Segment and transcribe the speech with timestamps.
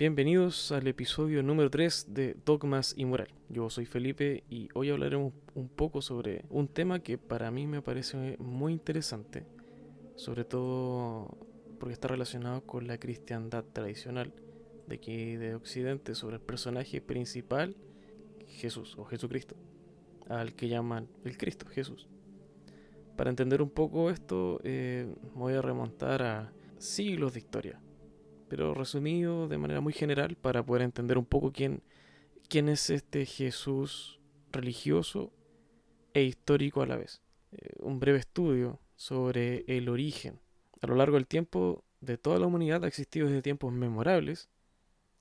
[0.00, 3.28] Bienvenidos al episodio número 3 de Dogmas y Moral.
[3.50, 7.82] Yo soy Felipe y hoy hablaremos un poco sobre un tema que para mí me
[7.82, 9.44] parece muy interesante,
[10.16, 11.36] sobre todo
[11.78, 14.32] porque está relacionado con la cristiandad tradicional
[14.86, 17.76] de aquí de Occidente, sobre el personaje principal,
[18.46, 19.54] Jesús o Jesucristo,
[20.30, 22.08] al que llaman el Cristo, Jesús.
[23.18, 27.78] Para entender un poco esto, eh, voy a remontar a siglos de historia
[28.50, 31.82] pero resumido de manera muy general para poder entender un poco quién,
[32.48, 34.18] quién es este Jesús
[34.50, 35.32] religioso
[36.14, 37.22] e histórico a la vez.
[37.52, 40.40] Eh, un breve estudio sobre el origen.
[40.82, 44.48] A lo largo del tiempo de toda la humanidad ha existido desde tiempos memorables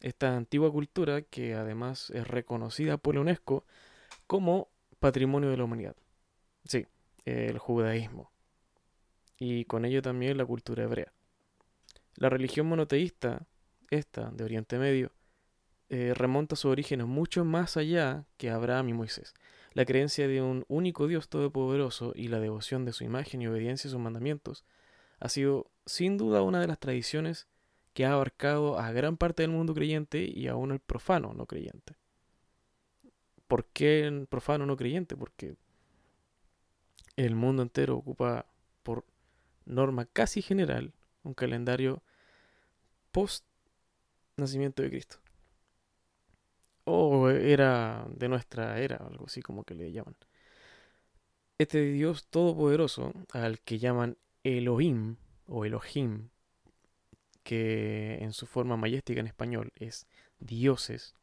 [0.02, 3.64] esta antigua cultura que además es reconocida por la UNESCO
[4.26, 5.96] como patrimonio de la humanidad.
[6.66, 6.88] Sí,
[7.26, 8.32] el judaísmo.
[9.38, 11.14] Y con ello también la cultura hebrea.
[12.20, 13.48] La religión monoteísta,
[13.90, 15.14] esta de Oriente Medio,
[15.88, 19.34] eh, remonta sus orígenes mucho más allá que Abraham y Moisés.
[19.72, 23.88] La creencia de un único Dios todopoderoso y la devoción de su imagen y obediencia
[23.88, 24.66] a sus mandamientos
[25.22, 27.48] ha sido sin duda una de las tradiciones
[27.94, 31.96] que ha abarcado a gran parte del mundo creyente y aún el profano no creyente.
[33.48, 35.16] ¿Por qué el profano no creyente?
[35.16, 35.56] Porque
[37.16, 38.46] el mundo entero ocupa
[38.84, 39.06] por
[39.64, 40.92] norma casi general
[41.24, 42.04] un calendario
[43.12, 43.46] post
[44.38, 45.18] nacimiento de Cristo.
[46.86, 50.16] O era de nuestra era, algo así como que le llaman.
[51.58, 56.30] Este Dios todopoderoso, al que llaman Elohim o Elohim,
[57.44, 60.08] que en su forma mayéstica en español es
[60.40, 61.16] dioses,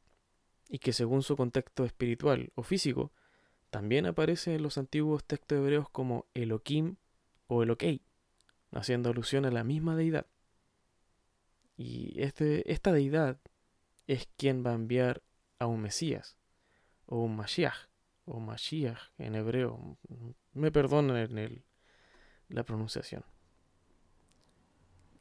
[0.68, 3.12] y que según su contexto espiritual o físico,
[3.70, 6.96] también aparece en los antiguos textos hebreos como Elohim
[7.46, 8.02] o Elokei,
[8.72, 10.26] haciendo alusión a la misma deidad.
[11.76, 13.38] Y este, esta deidad
[14.06, 15.22] es quien va a enviar
[15.58, 16.36] a un Mesías,
[17.06, 17.88] o un Mashiach,
[18.24, 19.98] o Mashiach en hebreo.
[20.52, 21.64] Me perdonan en
[22.48, 23.24] la pronunciación.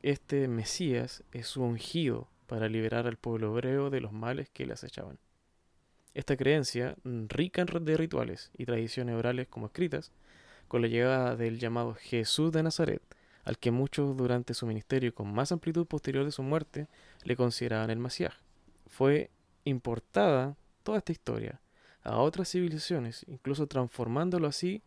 [0.01, 4.73] Este Mesías es su ungido para liberar al pueblo hebreo de los males que le
[4.73, 5.17] acechaban.
[6.13, 10.11] Esta creencia, rica de rituales y tradiciones orales como escritas,
[10.67, 13.01] con la llegada del llamado Jesús de Nazaret,
[13.45, 16.87] al que muchos durante su ministerio con más amplitud posterior de su muerte
[17.23, 18.33] le consideraban el Masías.
[18.87, 19.29] Fue
[19.63, 21.61] importada toda esta historia
[22.03, 24.81] a otras civilizaciones, incluso transformándolo así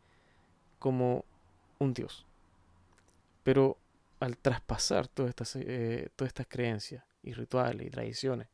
[0.79, 1.25] como
[1.79, 2.27] un dios.
[3.45, 3.79] Pero
[4.21, 8.49] al traspasar todas estas, eh, todas estas creencias y rituales y tradiciones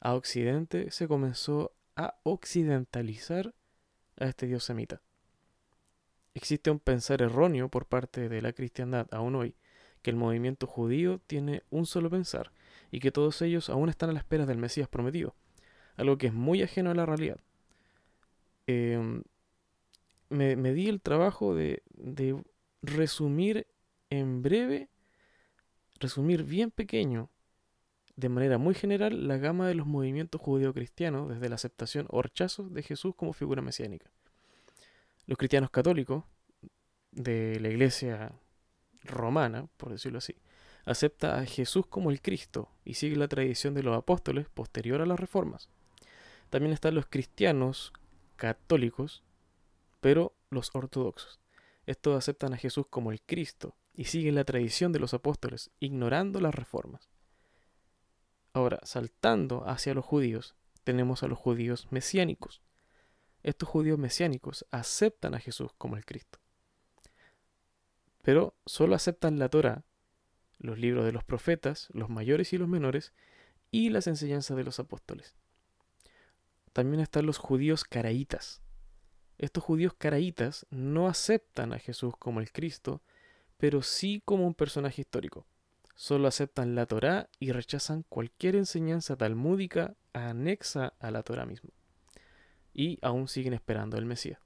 [0.00, 3.54] a Occidente, se comenzó a occidentalizar
[4.18, 5.00] a este dios semita.
[6.36, 9.54] Existe un pensar erróneo por parte de la cristiandad aún hoy,
[10.02, 12.52] que el movimiento judío tiene un solo pensar
[12.90, 15.34] y que todos ellos aún están a la espera del Mesías prometido,
[15.96, 17.40] algo que es muy ajeno a la realidad.
[18.66, 19.22] Em,
[20.28, 22.38] me, di el trabajo de, de
[22.82, 23.66] resumir
[24.10, 24.90] en breve,
[25.98, 27.30] resumir bien pequeño,
[28.14, 32.68] de manera muy general, la gama de los movimientos judío-cristianos desde la aceptación o rechazo
[32.68, 34.10] de Jesús como figura mesiánica.
[35.26, 36.24] Los cristianos católicos
[37.10, 38.32] de la iglesia
[39.02, 40.36] romana, por decirlo así,
[40.84, 45.06] acepta a Jesús como el Cristo y sigue la tradición de los apóstoles posterior a
[45.06, 45.68] las reformas.
[46.50, 47.92] También están los cristianos
[48.36, 49.24] católicos,
[50.00, 51.40] pero los ortodoxos.
[51.86, 56.40] Estos aceptan a Jesús como el Cristo y siguen la tradición de los apóstoles, ignorando
[56.40, 57.08] las reformas.
[58.52, 60.54] Ahora, saltando hacia los judíos,
[60.84, 62.62] tenemos a los judíos mesiánicos,
[63.46, 66.40] estos judíos mesiánicos aceptan a Jesús como el Cristo.
[68.22, 69.84] Pero solo aceptan la Torah,
[70.58, 73.12] los libros de los profetas, los mayores y los menores,
[73.70, 75.36] y las enseñanzas de los apóstoles.
[76.72, 78.62] También están los judíos caraítas.
[79.38, 83.00] Estos judíos caraítas no aceptan a Jesús como el Cristo,
[83.58, 85.46] pero sí como un personaje histórico.
[85.94, 91.75] Solo aceptan la Torá y rechazan cualquier enseñanza talmúdica anexa a la Torá misma
[92.76, 94.38] y aún siguen esperando el Mesías.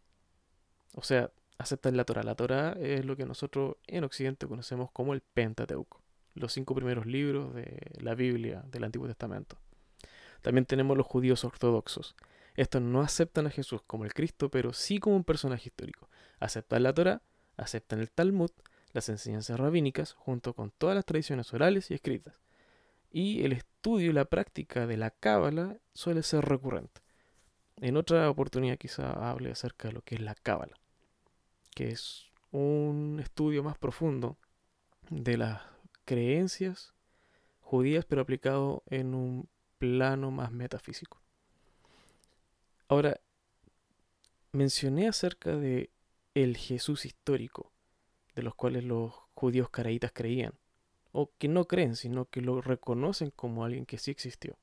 [0.94, 2.22] O sea, aceptan la Torah.
[2.22, 6.00] La Torah es lo que nosotros en Occidente conocemos como el Pentateuco,
[6.34, 9.58] los cinco primeros libros de la Biblia del Antiguo Testamento.
[10.42, 12.14] También tenemos los judíos ortodoxos.
[12.54, 16.08] Estos no aceptan a Jesús como el Cristo, pero sí como un personaje histórico.
[16.38, 17.22] Aceptan la Torah,
[17.56, 18.50] aceptan el Talmud,
[18.92, 22.40] las enseñanzas rabínicas, junto con todas las tradiciones orales y escritas.
[23.10, 27.00] Y el estudio y la práctica de la Cábala suele ser recurrente.
[27.80, 30.76] En otra oportunidad quizá hable acerca de lo que es la cábala,
[31.74, 34.36] que es un estudio más profundo
[35.08, 35.62] de las
[36.04, 36.92] creencias
[37.60, 39.48] judías, pero aplicado en un
[39.78, 41.22] plano más metafísico.
[42.86, 43.18] Ahora,
[44.52, 45.90] mencioné acerca de
[46.34, 47.72] el Jesús histórico,
[48.34, 50.52] de los cuales los judíos caraítas creían,
[51.12, 54.58] o que no creen, sino que lo reconocen como alguien que sí existió.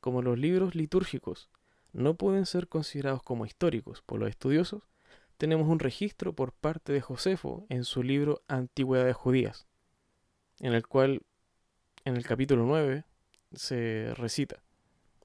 [0.00, 1.50] Como los libros litúrgicos
[1.92, 4.82] no pueden ser considerados como históricos por los estudiosos,
[5.36, 9.66] tenemos un registro por parte de Josefo en su libro Antigüedades Judías,
[10.60, 11.22] en el cual
[12.04, 13.04] en el capítulo 9
[13.52, 14.62] se recita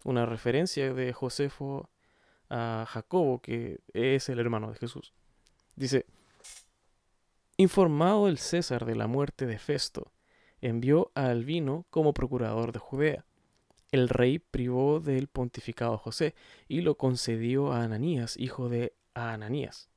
[0.03, 1.89] una referencia de Josefo
[2.49, 5.13] a Jacobo, que es el hermano de Jesús.
[5.75, 6.05] Dice,
[7.57, 10.11] informado el César de la muerte de Festo,
[10.61, 13.25] envió a Albino como procurador de Judea.
[13.93, 16.33] El rey privó del pontificado a José
[16.67, 19.91] y lo concedió a Ananías, hijo de Ananías.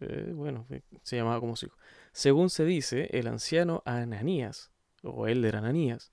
[0.00, 0.66] Eh, bueno,
[1.02, 1.76] se llamaba como su hijo.
[2.12, 4.70] Según se dice, el anciano Ananías,
[5.02, 6.10] o él de Ananías,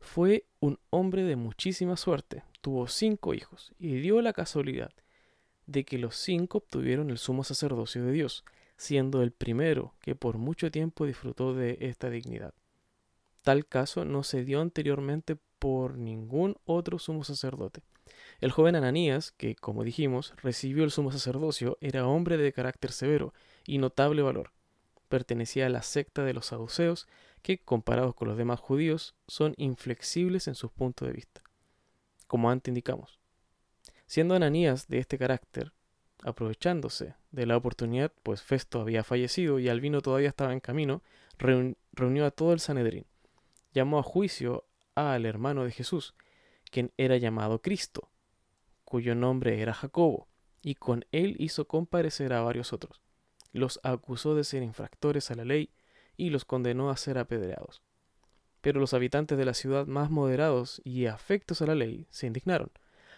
[0.00, 4.92] fue un hombre de muchísima suerte, tuvo cinco hijos, y dio la casualidad
[5.64, 8.44] de que los cinco obtuvieron el sumo sacerdocio de Dios,
[8.76, 12.52] siendo el primero que por mucho tiempo disfrutó de esta dignidad.
[13.44, 17.82] Tal caso no se dio anteriormente por ningún otro sumo sacerdote.
[18.40, 23.34] El joven Ananías, que, como dijimos, recibió el sumo sacerdocio, era hombre de carácter severo
[23.66, 24.52] y notable valor.
[25.08, 27.08] Pertenecía a la secta de los saduceos,
[27.42, 31.42] que, comparados con los demás judíos, son inflexibles en sus puntos de vista,
[32.26, 33.18] como antes indicamos.
[34.06, 35.72] Siendo Ananías de este carácter,
[36.22, 41.02] aprovechándose de la oportunidad, pues Festo había fallecido y Albino todavía estaba en camino,
[41.38, 43.06] reunió a todo el Sanedrín.
[43.72, 44.64] Llamó a juicio
[44.98, 46.14] al hermano de Jesús,
[46.70, 48.10] quien era llamado Cristo,
[48.84, 50.28] cuyo nombre era Jacobo,
[50.62, 53.00] y con él hizo comparecer a varios otros.
[53.52, 55.70] Los acusó de ser infractores a la ley
[56.16, 57.82] y los condenó a ser apedreados.
[58.60, 62.70] Pero los habitantes de la ciudad más moderados y afectos a la ley se indignaron.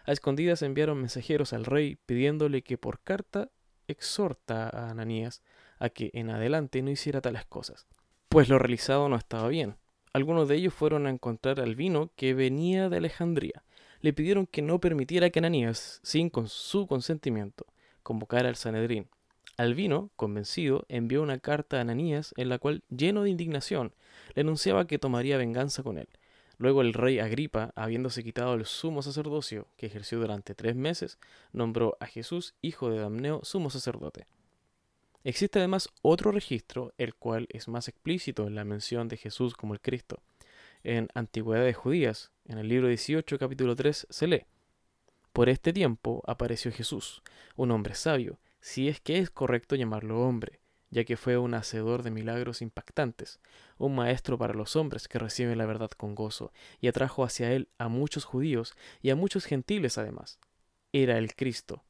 [0.05, 3.51] A escondidas enviaron mensajeros al rey pidiéndole que por carta
[3.89, 5.43] exhorta a Ananías
[5.79, 7.87] a que en adelante no hiciera tales cosas,
[8.29, 9.77] pues lo realizado no estaba bien.
[10.13, 13.63] Algunos de ellos fueron a encontrar al vino que venía de Alejandría,
[14.01, 17.67] le pidieron que no permitiera que Ananías, sin con su consentimiento,
[18.03, 19.09] convocara al Sanedrín.
[19.57, 23.93] Albino, convencido, envió una carta a Ananías en la cual, lleno de indignación,
[24.35, 26.09] le anunciaba que tomaría venganza con él.
[26.57, 31.19] Luego el rey Agripa, habiéndose quitado el sumo sacerdocio que ejerció durante tres meses,
[31.53, 34.27] nombró a Jesús, hijo de Damneo, sumo sacerdote.
[35.23, 39.75] Existe además otro registro, el cual es más explícito en la mención de Jesús como
[39.75, 40.23] el Cristo.
[40.83, 44.47] En Antigüedades Judías, en el libro 18, capítulo 3, se lee,
[45.35, 47.23] Por este tiempo apareció Jesús,
[47.57, 52.03] un hombre sabio, si es que es correcto llamarlo hombre, ya que fue un hacedor
[52.03, 53.41] de milagros impactantes,
[53.77, 56.51] un maestro para los hombres que reciben la verdad con gozo,
[56.81, 60.39] y atrajo hacia él a muchos judíos y a muchos gentiles además.
[60.93, 61.85] Era el Cristo,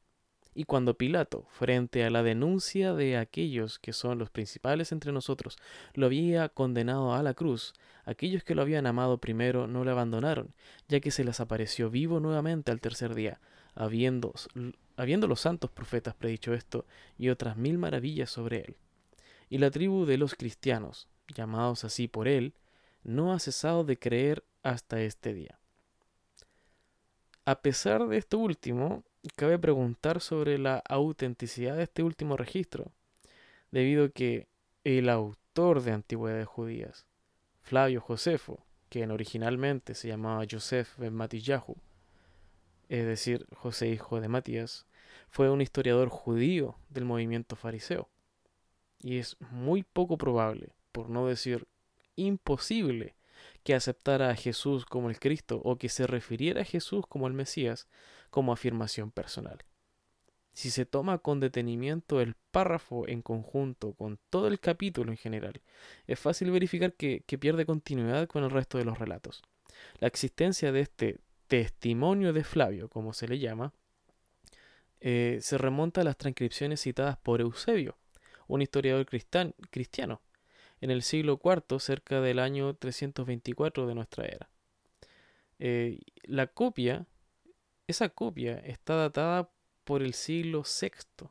[0.53, 5.57] y cuando Pilato, frente a la denuncia de aquellos que son los principales entre nosotros,
[5.93, 7.73] lo había condenado a la cruz,
[8.05, 10.53] aquellos que lo habían amado primero no le abandonaron,
[10.89, 13.39] ya que se les apareció vivo nuevamente al tercer día,
[13.75, 14.33] habiendo,
[14.97, 16.85] habiendo los santos profetas predicho esto
[17.17, 18.75] y otras mil maravillas sobre él.
[19.49, 22.53] Y la tribu de los cristianos, llamados así por él,
[23.03, 25.59] no ha cesado de creer hasta este día.
[27.45, 29.03] A pesar de esto último,
[29.35, 32.91] cabe preguntar sobre la autenticidad de este último registro,
[33.71, 34.47] debido a que
[34.83, 37.05] el autor de Antigüedades Judías,
[37.61, 41.77] Flavio Josefo, quien originalmente se llamaba Joseph ben Matillahu,
[42.89, 44.85] es decir, José hijo de Matías,
[45.29, 48.09] fue un historiador judío del movimiento fariseo.
[48.99, 51.67] Y es muy poco probable, por no decir
[52.17, 53.15] imposible,
[53.63, 57.33] que aceptara a Jesús como el Cristo o que se refiriera a Jesús como el
[57.33, 57.87] Mesías
[58.31, 59.63] como afirmación personal.
[60.53, 65.61] Si se toma con detenimiento el párrafo en conjunto con todo el capítulo en general,
[66.07, 69.41] es fácil verificar que, pierde continuidad con el resto de los relatos.
[69.99, 73.73] La existencia de este testimonio de Flavio, como se le llama,
[74.99, 77.97] eh, se remonta a las transcripciones citadas por Eusebio,
[78.47, 80.21] un historiador cristiano,
[80.81, 84.49] en el siglo IV, cerca del año 324 de nuestra era.
[85.59, 87.05] Eh, la copia,
[87.91, 89.49] esa copia está datada
[89.83, 91.29] por el siglo VI,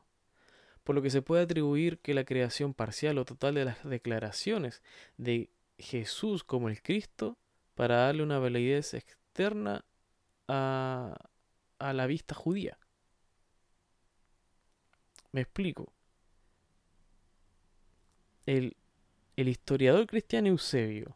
[0.83, 4.81] por lo que se puede atribuir que la creación parcial o total de las declaraciones
[5.17, 7.37] de Jesús como el Cristo
[7.75, 9.85] para darle una validez externa
[10.47, 11.15] a,
[11.79, 12.77] a la vista judía.
[15.31, 15.93] Me explico.
[18.45, 18.75] El
[19.41, 21.15] el historiador cristiano Eusebio,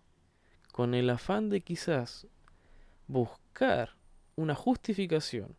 [0.71, 2.27] con el afán de quizás
[3.07, 3.95] buscar
[4.35, 5.55] una justificación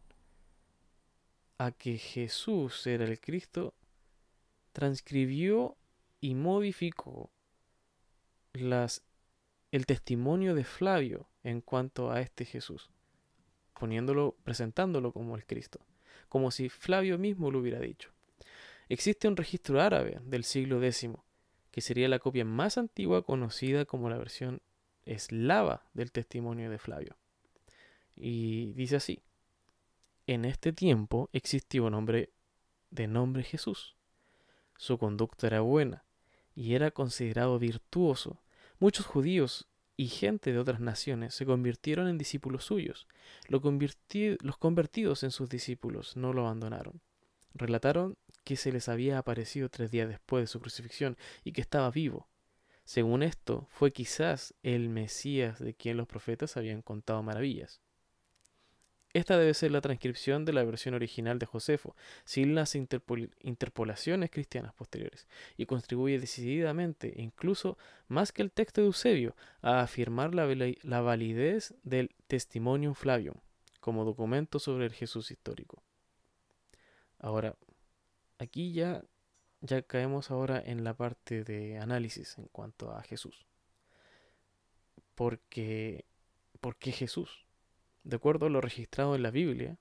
[1.59, 3.75] a que Jesús era el Cristo,
[4.73, 5.77] transcribió
[6.21, 7.31] y modificó
[8.53, 9.03] las,
[9.73, 12.91] el testimonio de Flavio en cuanto a este Jesús,
[13.79, 15.81] poniéndolo, presentándolo como el Cristo,
[16.29, 18.11] como si Flavio mismo lo hubiera dicho.
[18.89, 21.09] Existe un registro árabe del siglo X,
[21.71, 24.61] que sería la copia más antigua conocida como la versión
[25.05, 27.17] eslava del testimonio de Flavio.
[28.17, 29.23] Y dice así,
[30.27, 32.33] en este tiempo existió un hombre
[32.91, 33.97] de nombre Jesús.
[34.77, 36.05] Su conducta era buena
[36.55, 38.43] y era considerado virtuoso.
[38.79, 43.07] Muchos judíos y gente de otras naciones se convirtieron en discípulos suyos.
[43.49, 47.01] los convertidos en sus discípulos no lo abandonaron.
[47.55, 51.91] Relataron que se les había aparecido tres días después de su crucifixión y que estaba
[51.91, 52.29] vivo.
[52.85, 57.81] Según esto, fue quizás el Mesías de quien los profetas habían contado maravillas.
[59.17, 61.97] Esta debe ser la transcripción de la versión original de Josefo,
[62.27, 69.35] sin las interpolaciones cristianas posteriores, y contribuye decididamente, incluso más que el texto de Eusebio,
[69.63, 73.37] a afirmar la, validez del Testimonium Flavium
[73.81, 75.83] como documento sobre el Jesús histórico.
[77.19, 77.57] Ahora,
[78.39, 79.03] aquí ya,
[79.63, 83.47] ya caemos ahora en la parte de análisis en cuanto a Jesús.
[85.15, 86.05] Porque,
[86.61, 87.46] ¿por qué Jesús?
[88.07, 89.79] De acuerdo a lo registrado en la Biblia,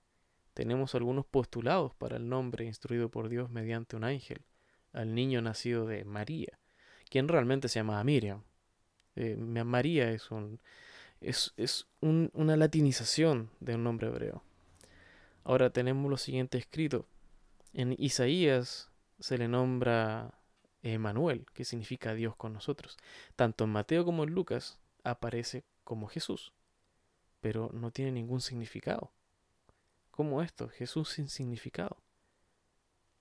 [0.56, 4.42] tenemos algunos postulados para el nombre instruido por Dios mediante un ángel
[4.94, 6.58] al niño nacido de María,
[7.08, 8.42] quien realmente se llamaba Miriam.
[9.16, 10.60] Eh, María es, un,
[11.22, 14.42] es, es una latinización de un nombre hebreo.
[15.44, 17.06] Ahora tenemos lo siguiente escrito.
[17.74, 18.90] En Isaías
[19.20, 20.34] se le nombra
[20.82, 22.98] Emanuel, que significa Dios con nosotros.
[23.36, 26.55] Tanto en Mateo como en Lucas aparece como Jesús
[27.46, 29.12] pero no tiene ningún significado.
[30.10, 30.68] ¿Cómo esto?
[30.68, 32.02] Jesús sin significado.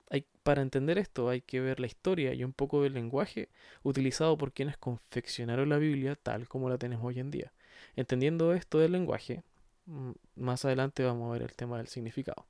[0.09, 3.51] Hay, para entender esto hay que ver la historia y un poco del lenguaje
[3.83, 7.53] utilizado por quienes confeccionaron la Biblia tal como la tenemos hoy en día.
[7.97, 9.43] Entendiendo esto del lenguaje,
[9.85, 12.47] mm, más adelante vamos a ver el tema del significado.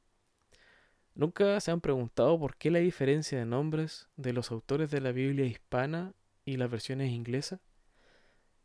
[1.16, 5.10] ¿Nunca se han preguntado por qué la diferencia de nombres de los autores de la
[5.10, 6.14] Biblia hispana
[6.44, 7.58] y las versiones inglesas?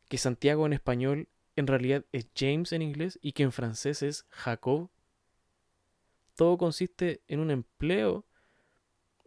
[0.10, 1.28] Que Santiago en español
[1.60, 4.90] en realidad es James en inglés y que en francés es Jacob.
[6.36, 8.26] Todo consiste en un empleo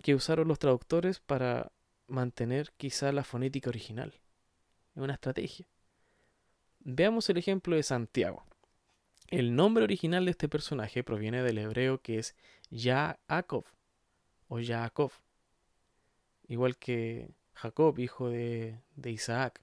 [0.02, 1.72] que usaron los traductores para
[2.06, 4.20] mantener quizá la fonética original.
[4.94, 5.68] Es una estrategia.
[6.80, 8.44] Veamos el ejemplo de Santiago.
[9.28, 12.34] El nombre original de este personaje proviene del hebreo que es
[12.70, 13.64] Yaakov
[14.48, 15.12] o Yaakov,
[16.48, 19.61] igual que Jacob, hijo de, de Isaac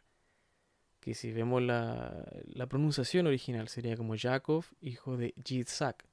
[1.00, 2.26] que si vemos la,
[2.68, 6.06] pronunciación original sería como Jacob, hijo de Yitzhak.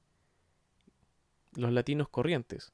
[1.53, 2.73] Los latinos corrientes,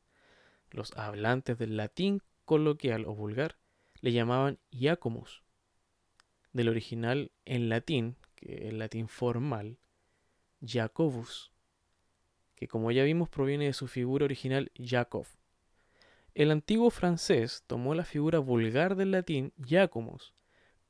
[0.72, 3.58] los hablantes del latín coloquial o vulgar,
[4.02, 5.44] le llamaban Iacomus.
[6.52, 9.78] Del original en latín, que el latín formal,
[10.66, 11.52] Jacobus,
[12.56, 15.26] que como ya vimos proviene de su figura original Jacob.
[16.36, 20.34] El antiguo francés tomó la figura vulgar del latín Jacomus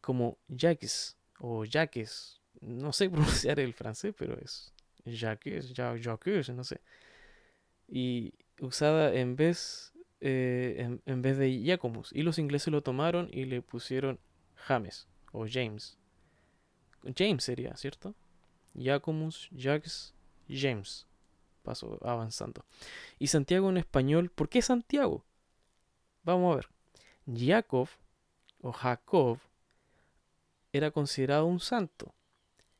[0.03, 2.41] como Jacques o Jacques.
[2.60, 4.74] No sé pronunciar el francés, pero es
[5.05, 6.81] Jacques, Jacques, no sé.
[7.88, 12.12] Y usada en vez, eh, en, vez de Jacomus.
[12.12, 14.19] Y los ingleses lo tomaron y le pusieron
[14.55, 15.98] James o James.
[17.15, 18.13] James sería, ¿cierto?
[18.77, 20.13] Jacomus, Jacques,
[20.50, 21.07] James.
[21.62, 22.65] Paso avanzando.
[23.19, 25.24] Y Santiago en español, ¿por qué Santiago?
[26.24, 26.67] Vamos a ver.
[27.25, 27.88] Jacob
[28.62, 29.39] o Jacob
[30.74, 32.13] era considerado un santo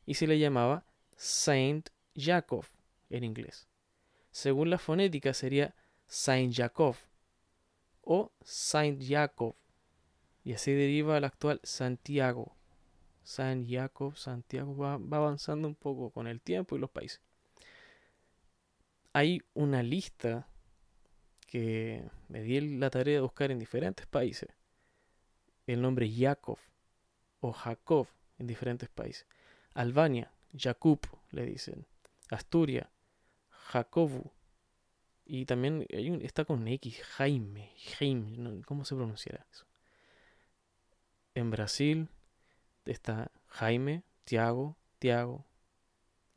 [0.06, 0.84] y se le llamaba
[1.16, 2.66] Saint Jacob
[3.10, 3.68] en inglés.
[4.32, 5.76] Según la fonética sería
[6.08, 6.96] Saint Jacob
[8.02, 9.56] o Saint Jacob
[10.44, 12.58] y así deriva el actual Santiago.
[13.24, 17.22] Saint Jacob, Santiago va, va avanzando un poco con el tiempo y los países.
[19.14, 20.50] Hay una lista
[21.48, 24.50] que me di la tarea de buscar en diferentes países.
[25.68, 26.58] El nombre Jacob
[27.44, 28.08] o Jacob
[28.40, 29.28] en diferentes países.
[29.74, 31.00] Albania, Jakub
[31.32, 31.86] le dicen.
[32.30, 32.88] Asturias,
[33.50, 34.32] Jacobu.
[35.26, 35.86] Y también
[36.22, 39.66] está con X, Jaime, Jaime, ¿cómo se pronunciará eso?
[41.34, 42.10] En Brasil
[42.86, 45.46] está Jaime, Tiago, Tiago,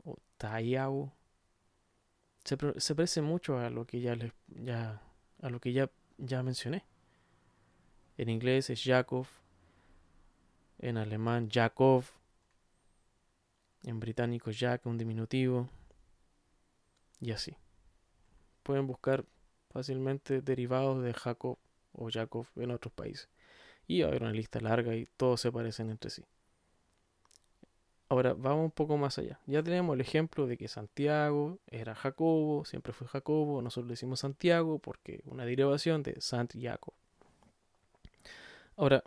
[0.05, 1.13] o Taiago.
[2.45, 5.03] Se, parece mucho a lo que ya les, ya,
[5.43, 6.85] a lo que ya, ya mencioné.
[8.17, 9.27] En inglés es Jacob,
[10.79, 12.05] en alemán Jakob,
[13.83, 15.69] En británico Jack, un diminutivo.
[17.21, 17.57] Y así.
[18.63, 19.25] Pueden buscar
[19.71, 21.59] fácilmente derivados de Jacob
[21.93, 23.29] o Jacob en otros países.
[23.87, 26.25] Y va a haber una lista larga y todos se parecen entre sí.
[28.09, 29.41] Ahora vamos un poco más allá.
[29.47, 34.21] Ya tenemos el ejemplo de que Santiago era Jacobo, siempre fue Jacobo, nosotros le decimos
[34.21, 36.95] Santiago porque una derivación de Santiago.
[38.77, 39.03] Ahora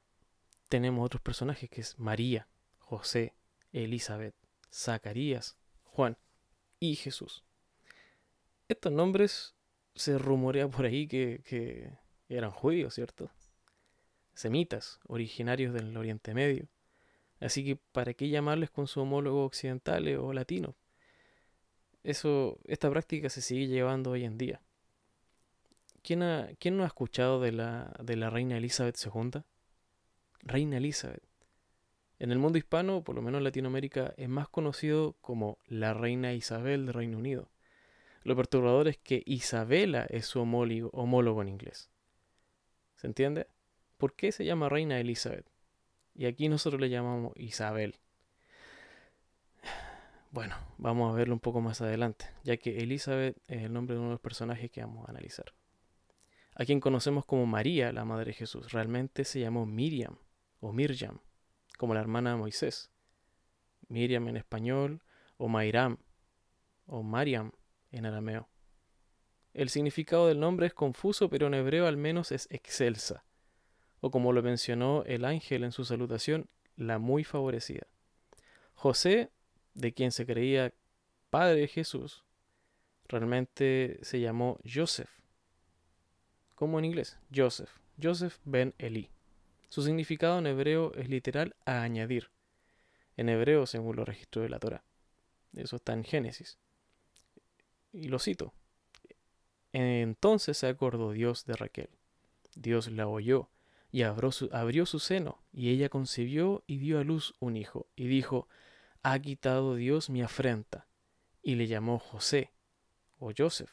[0.69, 2.47] tenemos otros personajes que es María,
[2.77, 3.35] José,
[3.73, 4.35] Elizabeth,
[4.71, 6.17] Zacarías, Juan
[6.79, 7.43] y Jesús.
[8.67, 9.55] Estos nombres
[9.95, 11.97] se rumorea por ahí que, que
[12.29, 13.29] eran judíos, ¿cierto?
[14.33, 16.69] Semitas, originarios del Oriente Medio
[17.39, 20.75] Así que, ¿para qué llamarles con su homólogo occidental o latino?
[22.03, 24.61] Eso, esta práctica se sigue llevando hoy en día.
[26.01, 29.41] ¿Quién, ha, quién no ha escuchado de la, de la reina Elizabeth II?
[30.49, 31.21] Reina Elizabeth.
[32.17, 36.33] En el mundo hispano, por lo menos en Latinoamérica, es más conocido como la reina
[36.33, 37.51] Isabel del Reino Unido.
[38.23, 41.91] Lo perturbador es que Isabela es su homólogo, homólogo en inglés.
[42.95, 43.45] ¿Se entiende?
[43.97, 45.45] ¿Por qué se llama reina Elizabeth?
[46.15, 47.99] Y aquí nosotros le llamamos Isabel.
[50.31, 53.99] Bueno, vamos a verlo un poco más adelante, ya que Elizabeth es el nombre de
[53.99, 55.53] uno de los personajes que vamos a analizar.
[56.55, 60.17] A quien conocemos como María, la Madre de Jesús, realmente se llamó Miriam
[60.59, 61.19] o Mirjam,
[61.77, 62.91] como la hermana de Moisés.
[63.87, 65.01] Miriam en español
[65.37, 65.97] o Mairam
[66.85, 67.51] o Mariam
[67.91, 68.49] en arameo.
[69.53, 73.25] El significado del nombre es confuso, pero en hebreo al menos es excelsa
[74.01, 77.87] o como lo mencionó el ángel en su salutación, la muy favorecida.
[78.73, 79.31] José,
[79.73, 80.73] de quien se creía
[81.29, 82.23] padre de Jesús,
[83.07, 85.09] realmente se llamó Joseph.
[86.55, 87.17] como en inglés?
[87.33, 87.69] Joseph.
[88.01, 89.09] Joseph ben Eli.
[89.69, 92.31] Su significado en hebreo es literal a añadir.
[93.17, 94.83] En hebreo, según los registros de la Torah.
[95.53, 96.57] Eso está en Génesis.
[97.91, 98.53] Y lo cito.
[99.73, 101.89] Entonces se acordó Dios de Raquel.
[102.55, 103.49] Dios la oyó
[103.91, 108.47] y abrió su, seno, y ella concibió y dio a luz un hijo, y dijo,
[109.01, 110.87] Ha quitado Dios mi afrenta,
[111.41, 112.51] y le llamó José,
[113.17, 113.71] o Joseph,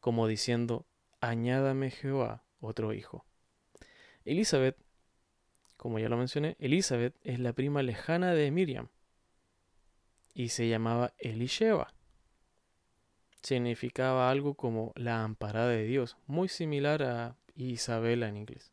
[0.00, 0.86] como diciendo,
[1.20, 3.26] Añádame Jehová otro hijo.
[4.24, 4.78] Elizabeth,
[5.84, 8.88] como ya lo mencioné, Elizabeth es la prima lejana de Miriam,
[10.32, 11.92] y se llamaba Elisheva.
[13.42, 18.72] Significaba algo como la amparada de Dios, muy similar a Isabela en inglés.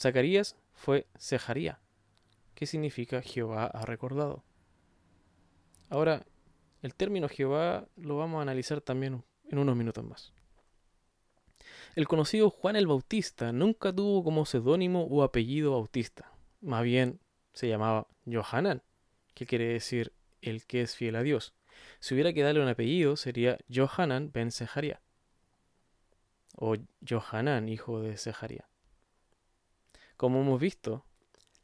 [0.00, 1.80] Zacarías fue Sejaría,
[2.54, 4.42] que significa Jehová ha recordado.
[5.90, 6.24] Ahora,
[6.80, 10.33] el término Jehová lo vamos a analizar también en unos minutos más.
[11.94, 17.20] El conocido Juan el Bautista nunca tuvo como seudónimo o apellido Bautista, más bien
[17.52, 18.82] se llamaba Johanan,
[19.34, 21.54] que quiere decir el que es fiel a Dios.
[22.00, 25.00] Si hubiera que darle un apellido sería Johanan ben Sejaría
[26.56, 26.76] o
[27.08, 28.68] Johanan, hijo de Sejaría.
[30.16, 31.04] Como hemos visto,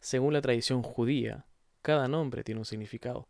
[0.01, 1.45] según la tradición judía,
[1.83, 3.29] cada nombre tiene un significado,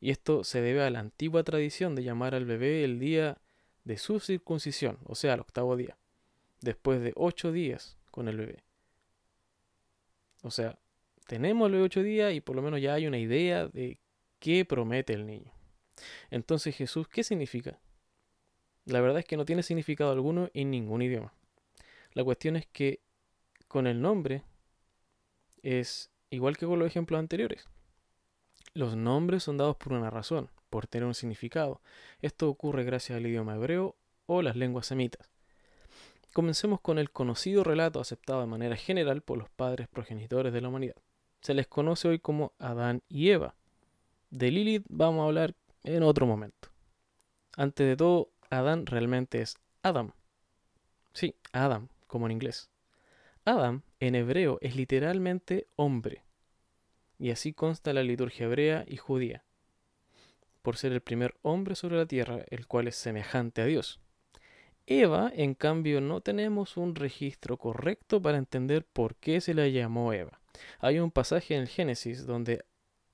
[0.00, 3.38] y esto se debe a la antigua tradición de llamar al bebé el día
[3.82, 5.97] de su circuncisión, o sea, el octavo día,
[6.60, 8.64] después de ocho días con el bebé.
[10.42, 10.78] O sea,
[11.26, 13.98] tenemos los ocho días y por lo menos ya hay una idea de
[14.38, 15.52] qué promete el niño.
[16.30, 17.78] Entonces Jesús, ¿qué significa?
[18.84, 21.34] La verdad es que no tiene significado alguno en ningún idioma.
[22.12, 23.00] La cuestión es que
[23.66, 24.42] con el nombre
[25.62, 27.68] es igual que con los ejemplos anteriores.
[28.72, 31.82] Los nombres son dados por una razón, por tener un significado.
[32.20, 35.30] Esto ocurre gracias al idioma hebreo o las lenguas semitas.
[36.38, 40.68] Comencemos con el conocido relato aceptado de manera general por los padres progenitores de la
[40.68, 40.94] humanidad.
[41.40, 43.56] Se les conoce hoy como Adán y Eva.
[44.30, 46.68] De Lilith vamos a hablar en otro momento.
[47.56, 50.12] Antes de todo, Adán realmente es Adam.
[51.12, 52.70] Sí, Adam, como en inglés.
[53.44, 56.22] Adam en hebreo es literalmente hombre,
[57.18, 59.42] y así consta la liturgia hebrea y judía,
[60.62, 63.98] por ser el primer hombre sobre la tierra, el cual es semejante a Dios.
[64.90, 70.14] Eva, en cambio, no tenemos un registro correcto para entender por qué se la llamó
[70.14, 70.40] Eva.
[70.78, 72.64] Hay un pasaje en el Génesis donde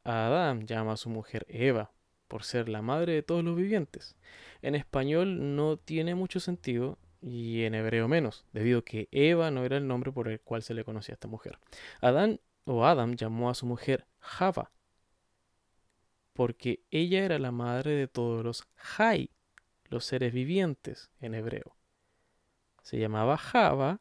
[0.05, 1.91] Adán llama a su mujer Eva,
[2.29, 4.17] por ser la madre de todos los vivientes.
[4.63, 9.65] En español no tiene mucho sentido, y en hebreo menos, debido a que Eva no
[9.65, 11.59] era el nombre por el cual se le conocía a esta mujer.
[12.01, 14.71] Adán o Adam llamó a su mujer Java,
[16.35, 19.31] porque ella era la madre de todos los Jai,
[19.95, 21.77] los seres vivientes en hebreo.
[22.83, 24.01] Se llamaba Java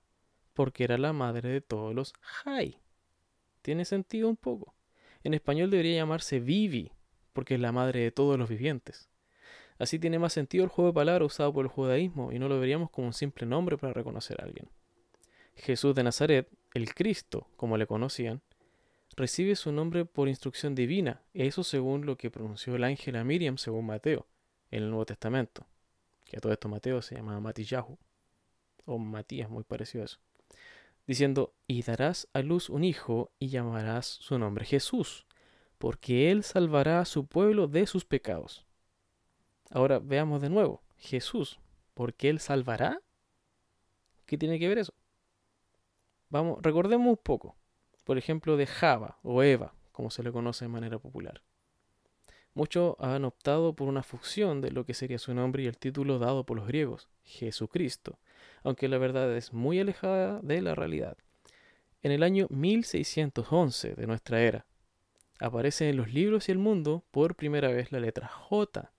[0.53, 2.79] porque era la madre de todos los Jai.
[3.61, 4.75] ¿Tiene sentido un poco?
[5.23, 6.91] En español debería llamarse Vivi,
[7.31, 9.09] porque es la madre de todos los vivientes.
[9.79, 12.59] Así tiene más sentido el juego de palabras usado por el judaísmo y no lo
[12.59, 14.69] veríamos como un simple nombre para reconocer a alguien.
[15.55, 18.41] Jesús de Nazaret, el Cristo, como le conocían,
[19.15, 23.57] recibe su nombre por instrucción divina, eso según lo que pronunció el ángel a Miriam
[23.57, 24.27] según Mateo,
[24.71, 25.67] en el Nuevo Testamento.
[26.33, 27.99] Que a todo esto Mateo se llama Matillahu,
[28.85, 30.17] o Matías, muy parecido a eso.
[31.05, 35.27] Diciendo, y darás a luz un hijo y llamarás su nombre Jesús,
[35.77, 38.65] porque él salvará a su pueblo de sus pecados.
[39.69, 41.59] Ahora veamos de nuevo, Jesús,
[41.93, 42.99] porque él salvará.
[44.25, 44.95] ¿Qué tiene que ver eso?
[46.29, 47.55] Vamos, recordemos un poco
[48.03, 51.41] por ejemplo, de Java o Eva, como se le conoce de manera popular.
[52.53, 56.19] Muchos han optado por una fusión de lo que sería su nombre y el título
[56.19, 58.19] dado por los griegos, Jesucristo,
[58.63, 61.17] aunque la verdad es muy alejada de la realidad.
[62.01, 64.65] En el año 1611 de nuestra era,
[65.39, 68.91] aparece en los libros y el mundo por primera vez la letra J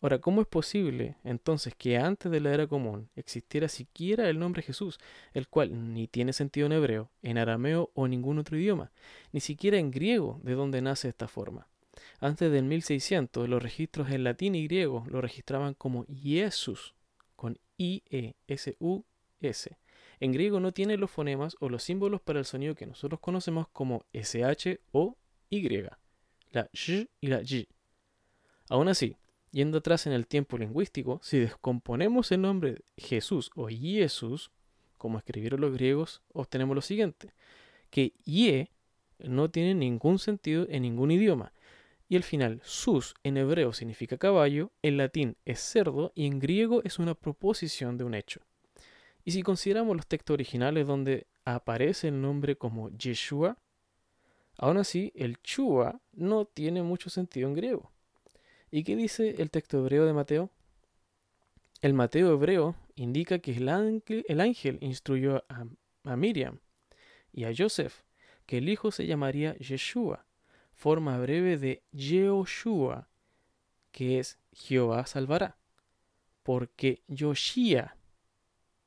[0.00, 4.62] Ahora, ¿cómo es posible entonces que antes de la era común existiera siquiera el nombre
[4.62, 5.00] Jesús,
[5.32, 8.92] el cual ni tiene sentido en hebreo, en arameo o ningún otro idioma,
[9.32, 11.67] ni siquiera en griego, de donde nace esta forma?
[12.20, 16.94] Antes del 1600, los registros en latín y griego lo registraban como Jesús,
[17.36, 19.76] con I-E-S-U-S.
[20.20, 23.68] En griego no tiene los fonemas o los símbolos para el sonido que nosotros conocemos
[23.68, 25.16] como SH o
[25.50, 25.68] Y,
[26.50, 27.66] la Sh y la J.
[28.68, 29.16] Aún así,
[29.50, 34.50] Yendo atrás en el tiempo lingüístico, si descomponemos el nombre Jesús o Jesús,
[34.98, 37.32] como escribieron los griegos, obtenemos lo siguiente,
[37.90, 38.70] que Ye
[39.18, 41.52] no tiene ningún sentido en ningún idioma,
[42.08, 46.82] y el final sus en hebreo significa caballo, en latín es cerdo y en griego
[46.84, 48.40] es una proposición de un hecho.
[49.24, 53.58] Y si consideramos los textos originales donde aparece el nombre como Yeshua,
[54.56, 57.92] aún así el Chua no tiene mucho sentido en griego.
[58.70, 60.50] ¿Y qué dice el texto hebreo de Mateo?
[61.82, 65.66] El Mateo hebreo indica que el ángel, instruyó a,
[66.04, 66.60] a, Miriam
[67.32, 68.02] y a Joseph
[68.46, 70.26] que el hijo se llamaría Yeshua,
[70.78, 73.08] forma breve de Yehoshua,
[73.90, 75.58] que es Jehová salvará,
[76.42, 77.96] porque Yoshia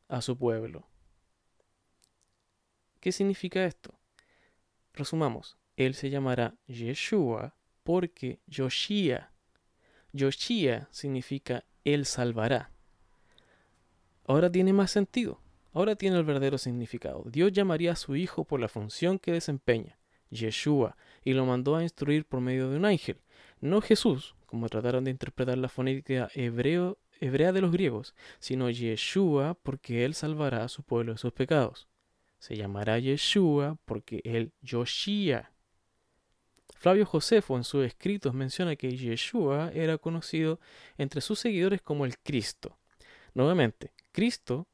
[0.07, 0.87] a su pueblo.
[2.99, 3.93] ¿Qué significa esto?
[4.93, 9.31] Resumamos, él se llamará Yeshua porque Yoshia
[10.13, 12.71] Yoshia significa Él salvará.
[14.25, 15.41] Ahora tiene más sentido.
[15.73, 17.23] Ahora tiene el verdadero significado.
[17.27, 19.97] Dios llamaría a su hijo por la función que desempeña,
[20.29, 23.21] Yeshua, y lo mandó a instruir por medio de un ángel,
[23.59, 29.57] no Jesús, como trataron de interpretar la fonética hebreo, hebrea de los griegos, sino Yeshua
[29.61, 31.87] porque él salvará a su pueblo de sus pecados.
[32.39, 35.51] Se llamará Yeshua porque él Yoshia
[36.81, 40.59] Flavio Josefo en sus escritos menciona que Yeshua era conocido
[40.97, 42.79] entre sus seguidores como el Cristo.
[43.35, 44.67] Nuevamente, Cristo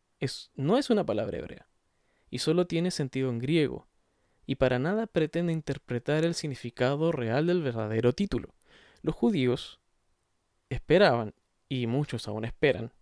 [0.56, 1.68] no es una palabra hebrea
[2.30, 3.90] y solo tiene sentido en griego
[4.48, 8.56] y para nada pretende interpretar el significado real del verdadero título.
[9.04, 9.80] Los judíos
[10.70, 11.36] esperaban,
[11.70, 12.94] y muchos aún esperan,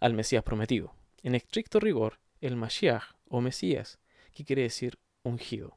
[0.00, 0.94] al Mesías prometido.
[1.24, 3.98] En estricto rigor, el Mashiach o Mesías,
[4.32, 5.76] que quiere decir ungido.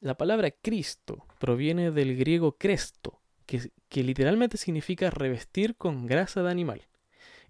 [0.00, 6.82] La palabra Cristo proviene del griego cresto, que, literalmente significa revestir con grasa de animal.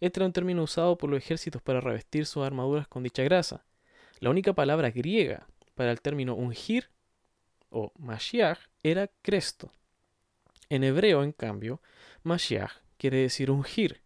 [0.01, 3.65] Este era un término usado por los ejércitos para revestir sus armaduras con dicha grasa.
[4.21, 6.91] La única palabra griega para el término ungir
[7.71, 9.73] o Mashiach era cresto.
[10.69, 11.81] En hebreo, en cambio,
[12.23, 14.03] Mashiach quiere decir ungir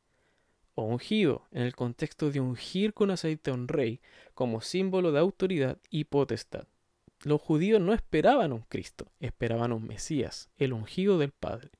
[0.75, 4.01] o ungido en el contexto de ungir con aceite a un rey
[4.35, 6.67] como símbolo de autoridad y potestad
[7.25, 11.71] los judíos no esperaban un Cristo, esperaban un Mesías, el ungido del Padre.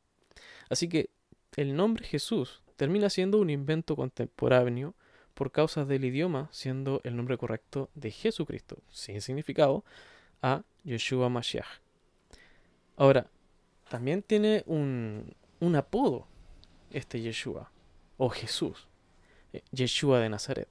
[0.69, 1.11] Así que
[1.57, 4.95] el nombre Jesús termina siendo un invento contemporáneo
[5.37, 9.85] por causa del idioma, siendo el nombre correcto de Jesucristo, sin significado,
[10.41, 11.83] a Yeshua Mashiach.
[12.97, 13.27] Ahora,
[13.91, 16.27] también tiene un, un apodo
[16.91, 17.71] este Yeshua,
[18.17, 18.89] o Jesús,
[19.53, 20.69] eh, Yeshua de Nazaret.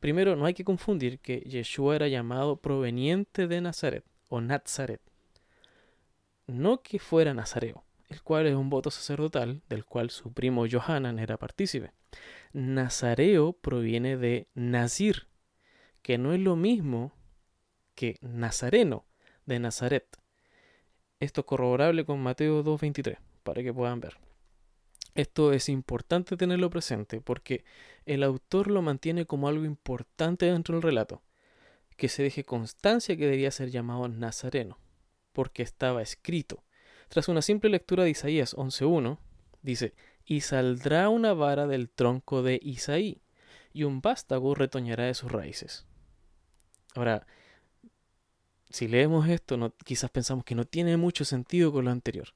[0.00, 5.00] Primero, no hay que confundir que Yeshua era llamado proveniente de Nazaret o Nazaret.
[6.48, 11.18] No que fuera nazareo, el cual es un voto sacerdotal del cual su primo Johanan
[11.18, 11.92] era partícipe.
[12.52, 15.28] Nazareo proviene de Nazir,
[16.02, 17.12] que no es lo mismo
[17.94, 19.06] que Nazareno
[19.46, 20.18] de Nazaret.
[21.20, 24.18] Esto es corroborable con Mateo 2.23, para que puedan ver.
[25.14, 27.64] Esto es importante tenerlo presente porque
[28.06, 31.22] el autor lo mantiene como algo importante dentro del relato,
[31.96, 34.78] que se deje constancia que debía ser llamado Nazareno.
[35.32, 36.62] porque estaba escrito.
[37.12, 39.18] Tras una simple lectura de Isaías 11.1,
[39.60, 39.92] dice,
[40.24, 43.20] y saldrá una vara del tronco de Isaí,
[43.74, 45.84] y un vástago retoñará de sus raíces.
[46.94, 47.26] Ahora,
[48.70, 52.28] si leemos esto, quizás pensamos que no tiene mucho sentido con lo anterior.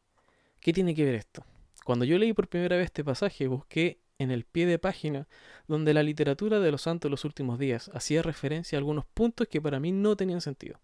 [0.60, 1.42] ¿Qué tiene que ver esto?
[1.86, 5.26] Cuando yo leí por primera vez este pasaje, busqué en el pie de página
[5.66, 9.48] donde la literatura de los santos de los últimos días hacía referencia a algunos puntos
[9.48, 10.78] que para mí no tenían sentido.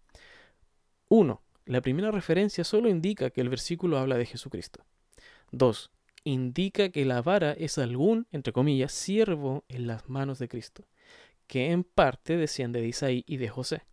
[1.09, 4.85] Uno, La primera referencia solo indica que el versículo habla de Jesucristo.
[5.51, 5.91] 2
[6.23, 10.85] indica que la vara es algún, entre comillas, siervo en las manos de Cristo,
[11.47, 13.83] que en parte desciende de Isaí y de José.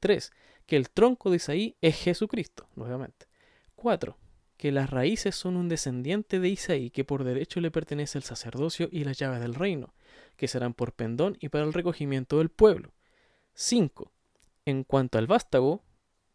[0.00, 0.32] 3.
[0.66, 3.26] Que el tronco de Isaí es Jesucristo, nuevamente.
[3.76, 4.16] 4.
[4.56, 8.88] Que las raíces son un descendiente de Isaí que por derecho le pertenece el sacerdocio
[8.92, 9.94] y las llaves del reino,
[10.36, 12.92] que serán por pendón y para el recogimiento del pueblo.
[13.54, 14.12] 5.
[14.66, 15.82] En cuanto al vástago,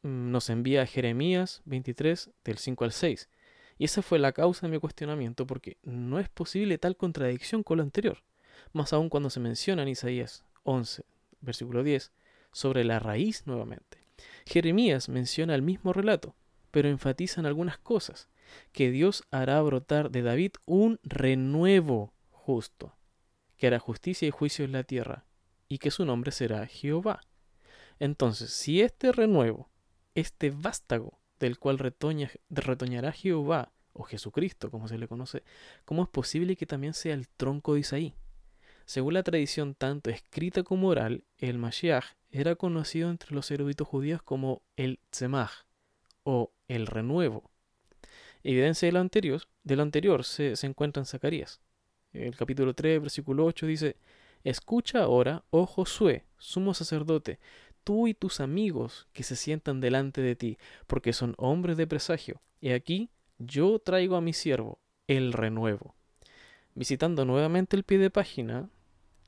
[0.07, 3.29] nos envía Jeremías 23 del 5 al 6,
[3.77, 7.77] y esa fue la causa de mi cuestionamiento, porque no es posible tal contradicción con
[7.77, 8.23] lo anterior,
[8.73, 11.03] más aún cuando se menciona en Isaías 11,
[11.41, 12.11] versículo 10,
[12.51, 14.03] sobre la raíz nuevamente.
[14.45, 16.35] Jeremías menciona el mismo relato,
[16.71, 18.29] pero enfatiza en algunas cosas,
[18.71, 22.95] que Dios hará brotar de David un renuevo justo,
[23.57, 25.25] que hará justicia y juicio en la tierra,
[25.67, 27.21] y que su nombre será Jehová.
[27.99, 29.69] Entonces, si este renuevo,
[30.17, 35.43] este vástago, del cual retoña, retoñará Jehová, o Jesucristo, como se le conoce,
[35.85, 38.15] ¿cómo es posible que también sea el tronco de Isaí?
[38.85, 44.21] Según la tradición tanto escrita como oral, el Mashiach era conocido entre los eruditos judíos
[44.23, 45.65] como el Tzemach,
[46.23, 47.51] o el renuevo.
[48.43, 51.61] Evidencia de lo anterior, de lo anterior se, se encuentra en Zacarías.
[52.11, 53.97] El capítulo 3, versículo 8 dice,
[54.43, 57.39] Escucha ahora, oh Josué, sumo sacerdote,
[57.87, 62.41] tú y tus amigos que se sientan delante de ti, porque son hombres de presagio.
[62.59, 65.95] Y aquí yo traigo a mi siervo el renuevo.
[66.75, 68.69] Visitando nuevamente el pie de página,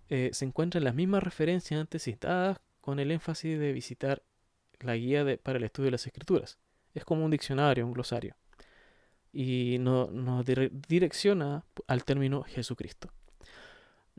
[0.10, 4.24] eh, se encuentran las mismas referencias antes citadas con el énfasis de visitar
[4.82, 6.58] la guía para el estudio de las escrituras.
[6.94, 8.36] Es como un diccionario, un glosario.
[9.32, 13.10] Y nos direcciona al término Jesucristo.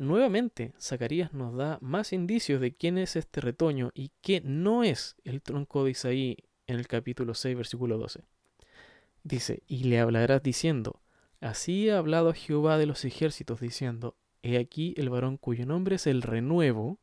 [0.00, 5.14] Nuevamente, Zacarías nos da más indicios de quién es este retoño y qué no es
[5.24, 8.22] el tronco de Isaí en el capítulo 6, versículo 12.
[9.24, 11.02] Dice, y le hablarás diciendo,
[11.42, 16.06] así ha hablado Jehová de los ejércitos, diciendo, he aquí el varón cuyo nombre es
[16.06, 16.98] el renuevo,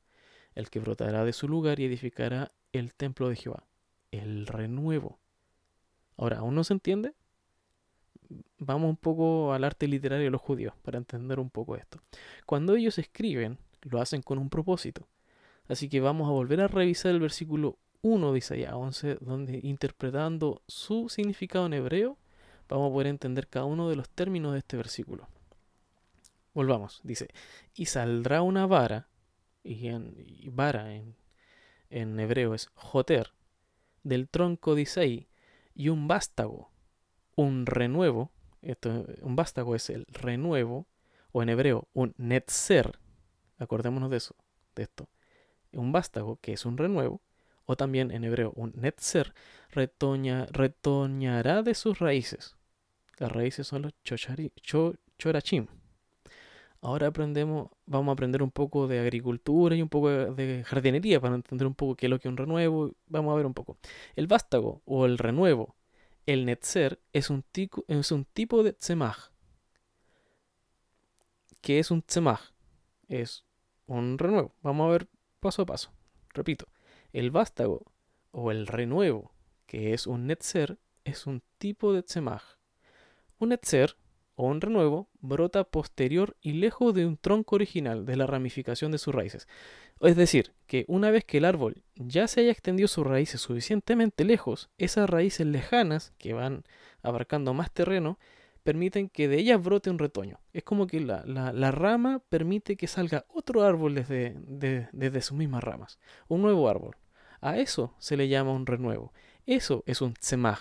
[0.55, 3.67] el que brotará de su lugar y edificará el templo de Jehová.
[4.09, 5.19] El renuevo.
[6.17, 7.13] Ahora, ¿aún no se entiende?
[8.57, 11.99] Vamos un poco al arte literario de los judíos para entender un poco esto.
[12.45, 15.07] Cuando ellos escriben, lo hacen con un propósito.
[15.67, 20.61] Así que vamos a volver a revisar el versículo 1 de Isaías 11, donde interpretando
[20.67, 22.17] su significado en hebreo,
[22.69, 25.27] vamos a poder entender cada uno de los términos de este versículo.
[26.53, 27.29] Volvamos, dice,
[27.75, 29.09] y saldrá una vara,
[29.63, 30.15] y, en,
[30.51, 31.15] vara en,
[31.89, 33.33] en hebreo es joter,
[34.03, 35.27] del tronco de Isaí,
[35.75, 36.71] y un vástago,
[37.37, 40.87] un renuevo, esto, un vástago es el renuevo,
[41.31, 42.99] o en hebreo, un netzer,
[43.59, 44.35] acordémonos de eso,
[44.75, 45.07] de esto,
[45.71, 47.21] un vástago que es un renuevo,
[47.65, 49.35] o también en hebreo un netzer,
[49.69, 52.55] retoña, retoñará de sus raíces.
[53.19, 53.93] Las raíces son los
[55.17, 55.67] chorachim.
[56.81, 61.35] Ahora aprendemos, vamos a aprender un poco de agricultura y un poco de jardinería para
[61.35, 62.93] entender un poco qué es lo que es un renuevo.
[63.07, 63.77] Vamos a ver un poco.
[64.15, 65.76] El vástago o el renuevo
[66.27, 69.31] el netzer es un, tipo de tzemach.
[71.61, 72.51] ¿Qué es un tzemach?
[73.07, 73.45] Es
[73.85, 74.53] un renuevo.
[74.61, 75.07] Vamos a ver
[75.39, 75.93] paso a paso.
[76.33, 76.67] Repito,
[77.13, 77.85] el vástago
[78.31, 79.33] o el renuevo,
[79.65, 82.43] que es un netzer, es un tipo de tzemach.
[83.39, 83.95] Un netzer
[84.37, 88.99] o un renuevo brota posterior y lejos de un tronco original de la ramificación de
[88.99, 89.47] sus raíces.
[89.99, 94.23] Es decir, que una vez que el árbol ya se haya extendido sus raíces suficientemente
[94.23, 96.63] lejos, esas raíces lejanas, que van
[97.01, 98.19] abarcando más terreno,
[98.61, 100.39] permiten que de ellas brote un retoño.
[100.53, 104.35] Es como que la, rama permite que salga otro árbol desde,
[104.91, 105.97] desde sus mismas ramas,
[106.27, 106.95] un nuevo árbol.
[107.41, 109.13] A eso se le llama un renuevo.
[109.47, 110.59] Eso es un tzemach.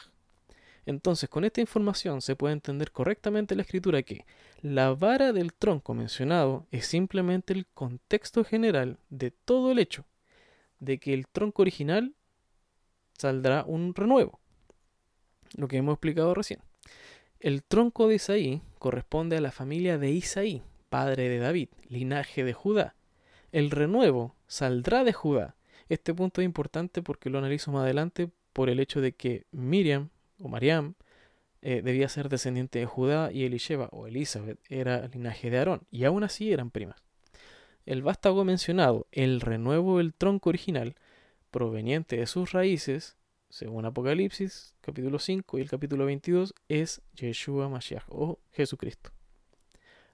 [0.86, 4.24] Entonces, con esta información se puede entender correctamente la escritura que
[4.62, 10.06] la vara del tronco mencionado es simplemente el contexto general de todo el hecho
[10.78, 12.14] de que el tronco original
[13.18, 14.40] saldrá un renuevo.
[15.56, 16.60] Lo que hemos explicado recién.
[17.40, 22.52] El tronco de Isaí corresponde a la familia de Isaí, padre de David, linaje de
[22.52, 22.94] Judá.
[23.50, 25.56] El renuevo saldrá de Judá.
[25.88, 30.10] Este punto es importante porque lo analizo más adelante por el hecho de que Miriam
[30.38, 30.94] o Mariam
[31.62, 36.04] eh, debía ser descendiente de Judá y Elisheba o Elizabeth era linaje de Aarón, y
[36.04, 37.02] aún así eran primas.
[37.86, 40.94] El vástago mencionado, el renuevo del tronco original,
[41.50, 43.16] proveniente de sus raíces,
[43.48, 49.10] según Apocalipsis, capítulo 5 y el capítulo 22, es Yeshua Mashiach o Jesucristo.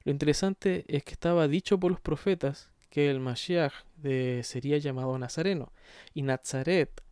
[0.05, 3.73] Lo interesante es que estaba dicho por los profetas que el Mashiach
[4.43, 5.73] sería llamado Nazareno,
[6.15, 7.03] y Nazaret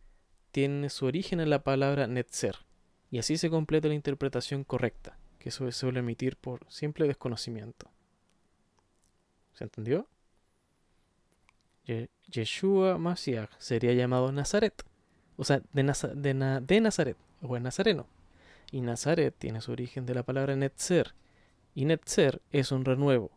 [0.51, 2.55] tiene su origen en la palabra Netzer,
[3.11, 7.91] y así se completa la interpretación correcta, que se suele emitir por simple desconocimiento.
[9.53, 10.07] ¿Se entendió?
[12.29, 14.85] Yeshua Mashiach sería llamado Nazaret,
[15.35, 18.07] o sea, de, Nazaret, o el Nazareno.
[18.71, 21.13] Y Nazaret tiene su origen de la palabra Netzer,
[21.75, 23.31] y Netzer es un renuevo,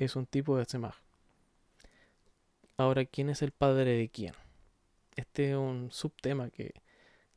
[0.00, 0.96] es un tipo de semaj.
[2.76, 4.34] Ahora, ¿quién es el padre de quién?
[5.14, 6.74] Este es un subtema que,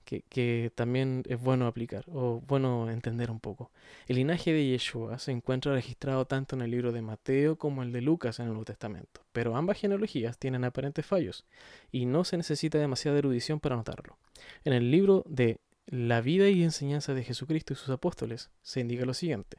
[0.03, 3.71] que, también es bueno aplicar o bueno entender un poco.
[4.07, 7.91] El linaje de Yeshua se encuentra registrado tanto en el libro de Mateo como el
[7.91, 11.45] de Lucas en el Nuevo Testamento, pero ambas genealogías tienen aparentes fallos
[11.91, 14.17] y no se necesita demasiada erudición para notarlo.
[14.63, 19.05] En el libro de La vida y enseñanza de Jesucristo y sus apóstoles se indica
[19.05, 19.57] lo siguiente.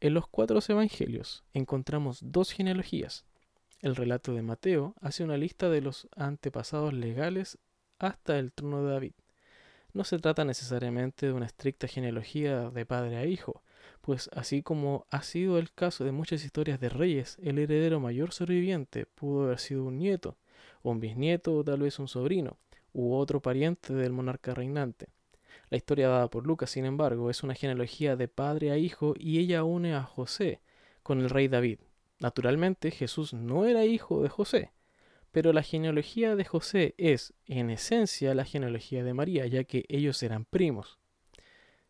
[0.00, 3.24] En los cuatro evangelios encontramos dos genealogías,
[3.84, 7.58] el relato de Mateo hace una lista de los antepasados legales
[7.98, 9.12] hasta el trono de David.
[9.94, 13.62] No se trata necesariamente de una estricta genealogía de padre a hijo,
[14.02, 18.32] pues así como ha sido el caso de muchas historias de reyes, el heredero mayor
[18.32, 20.36] sobreviviente pudo haber sido un nieto,
[20.82, 22.58] un bisnieto o tal vez un sobrino,
[22.92, 25.08] u otro pariente del monarca reinante.
[25.70, 29.38] La historia dada por Lucas, sin embargo, es una genealogía de padre a hijo y
[29.38, 30.60] ella une a José
[31.02, 31.78] con el rey David,
[32.20, 34.72] Naturalmente Jesús no era hijo de José,
[35.34, 40.22] pero la genealogía de José es, en esencia, la genealogía de María, ya que ellos
[40.22, 41.00] eran primos.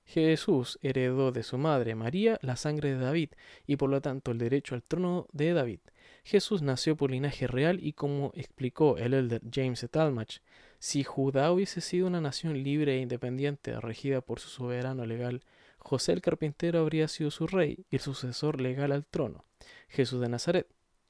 [0.07, 3.33] Jesús heredó de su madre María la sangre de David
[3.67, 5.81] y por lo tanto el derecho al trono de David.
[6.25, 10.41] Jesús nació por linaje real y como explicó el elder James Talmach,
[10.79, 15.43] si Judá hubiese sido una nación libre e independiente regida por su soberano legal,
[15.77, 19.45] José el carpintero habría sido su rey y el sucesor legal al trono.
[19.91, 20.67] Jesús de Nazaret,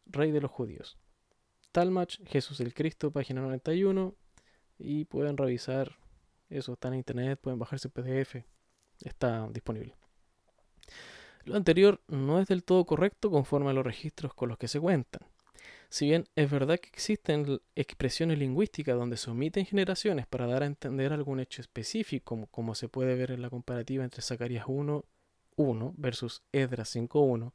[0.07, 0.99] rey de los judíos.
[1.75, 4.15] Talmach, Jesús el Cristo, página 91.
[4.79, 5.99] Y pueden revisar
[6.49, 8.45] eso, está en internet, pueden bajarse PDF,
[9.01, 9.97] está disponible.
[11.45, 14.79] Lo anterior no es del todo correcto conforme a los registros con los que se
[14.79, 15.27] cuentan.
[15.89, 20.67] Si bien es verdad que existen expresiones lingüísticas donde se omiten generaciones para dar a
[20.67, 26.41] entender algún hecho específico, como, se puede ver en la comparativa entre Zacarías 1.1 versus
[26.53, 27.53] Edras 5.1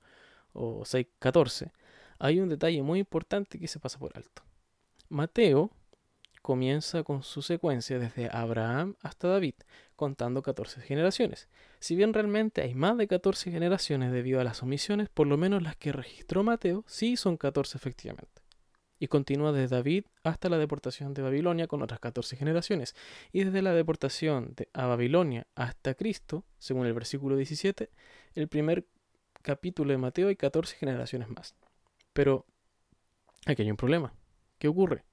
[0.51, 1.71] o 6.14,
[2.19, 4.43] hay un detalle muy importante que se pasa por alto.
[5.07, 5.71] Mateo
[6.41, 9.55] comienza con su secuencia desde Abraham hasta David,
[9.95, 11.49] contando 14 generaciones.
[11.79, 15.63] Si bien realmente hay más de 14 generaciones debido a las omisiones, por lo menos
[15.63, 18.41] las que registró Mateo sí son 14 efectivamente.
[19.01, 22.95] Y continúa desde David hasta la deportación de Babilonia con otras 14 generaciones.
[23.31, 27.89] Y desde la deportación de, a Babilonia hasta Cristo, según el versículo 17,
[28.35, 28.85] el primer
[29.41, 31.55] capítulo de Mateo hay 14 generaciones más.
[32.19, 32.45] Pero
[33.45, 34.13] aquí hay un problema.
[34.57, 35.05] ¿Qué ocurre?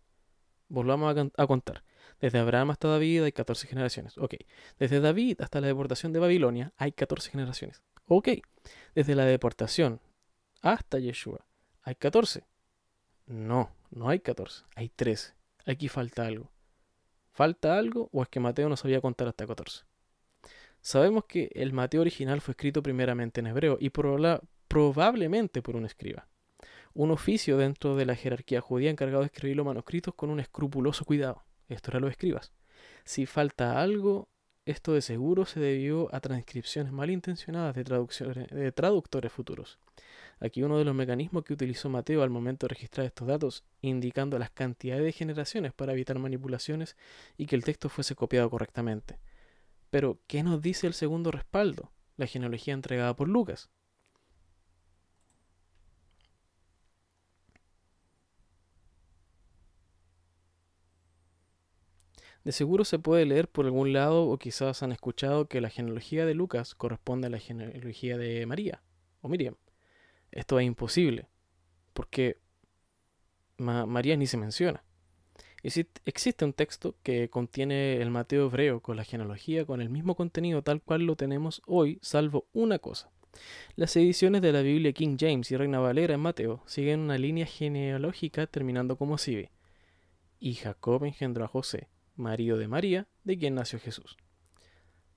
[0.67, 1.85] Volvamos a, contar.
[2.21, 4.19] Desde Abraham hasta David hay 14 generaciones.
[4.19, 4.35] Ok.
[4.81, 7.81] Desde David hasta la deportación de Babilonia hay 14 generaciones.
[8.07, 8.31] Ok.
[8.97, 10.01] Desde la deportación
[10.63, 11.47] hasta Yeshua
[11.83, 12.45] hay 14.
[13.27, 14.65] No, no hay 14.
[14.75, 15.33] Hay 13.
[15.65, 16.51] Aquí falta algo.
[17.31, 19.85] ¿Falta algo o es que Mateo no sabía contar hasta 14?
[20.81, 26.27] Sabemos que el Mateo original fue escrito primeramente en hebreo y probablemente por un escriba
[26.97, 31.05] un oficio dentro de la jerarquía judía encargado de escribir los manuscritos con un escrupuloso
[31.05, 31.45] cuidado.
[31.69, 32.53] Esto era los escribas.
[33.05, 34.31] Si falta algo,
[34.65, 37.85] esto de seguro se debió a transcripciones malintencionadas de,
[38.51, 39.79] de traductores futuros.
[40.41, 44.39] Aquí uno de los mecanismos que utilizó Mateo al momento de registrar estos datos, indicando
[44.39, 46.97] las cantidades de generaciones para evitar manipulaciones
[47.37, 49.19] y que el texto fuese copiado correctamente.
[49.91, 51.93] Pero, ¿qué nos dice el segundo respaldo?
[52.17, 53.69] La genealogía entregada por Lucas.
[62.47, 66.25] De seguro se puede leer por algún lado o quizás han escuchado que la genealogía
[66.25, 68.85] de Lucas corresponde a la genealogía de María
[69.21, 69.57] o Miriam.
[70.31, 71.27] Esto es imposible,
[71.93, 72.39] porque
[73.57, 74.85] María ni se menciona.
[75.65, 80.63] Existe un texto que contiene el Mateo hebreo con la genealogía con el mismo contenido
[80.63, 83.11] tal cual lo tenemos hoy, salvo una cosa.
[83.75, 87.47] Las ediciones de la Biblia King James y Reina Valera en Mateo siguen una línea
[87.47, 89.51] genealógica terminando como sigue.
[90.39, 94.17] Y Jacob engendró a José, marido de María, de quien nació Jesús.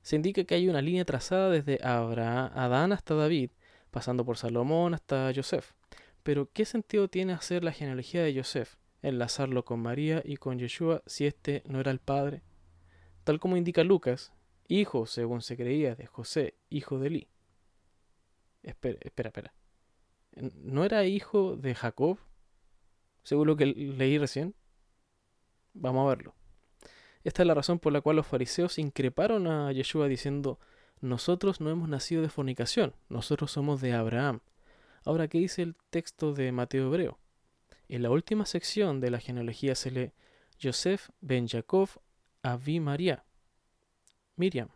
[0.02, 3.52] Se indica que hay una línea trazada desde Abraham, Adán hasta David,
[3.92, 5.72] pasando por Salomón hasta Joseph.
[6.24, 11.04] Pero, ¿qué sentido tiene hacer la genealogía de Joseph, enlazarlo con María y con Yeshua
[11.06, 12.44] si este no era el padre?
[13.24, 14.34] Tal como indica Lucas,
[14.68, 17.28] hijo, según se creía, de José, hijo de Eli.
[18.64, 19.54] Espera, espera, espera.
[20.36, 22.20] ¿No era hijo de Jacob?
[23.24, 24.56] Según lo que leí recién.
[25.74, 26.36] Vamos a verlo.
[27.24, 30.60] Esta es la razón por la cual los fariseos increparon a Yeshua diciendo,
[31.02, 34.40] nosotros no hemos nacido de fornicación, nosotros somos de Abraham.
[35.06, 37.20] Ahora, ¿qué dice el texto de Mateo Hebreo?
[37.90, 40.12] En la última sección de la genealogía se lee
[40.62, 41.90] Joseph ben Jacob
[42.42, 43.24] Avi María,
[44.36, 44.70] Miriam,